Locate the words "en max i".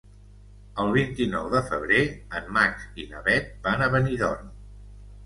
2.39-3.05